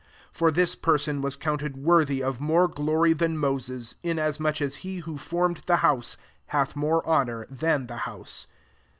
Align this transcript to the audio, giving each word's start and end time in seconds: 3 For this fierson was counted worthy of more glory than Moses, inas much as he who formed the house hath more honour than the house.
3 0.31 0.31
For 0.31 0.51
this 0.51 0.75
fierson 0.75 1.21
was 1.21 1.35
counted 1.35 1.77
worthy 1.77 2.23
of 2.23 2.41
more 2.41 2.67
glory 2.67 3.13
than 3.13 3.37
Moses, 3.37 3.93
inas 4.03 4.39
much 4.39 4.59
as 4.59 4.77
he 4.77 5.01
who 5.01 5.15
formed 5.15 5.61
the 5.67 5.75
house 5.85 6.17
hath 6.47 6.75
more 6.75 7.05
honour 7.05 7.45
than 7.51 7.85
the 7.85 7.97
house. 7.97 8.47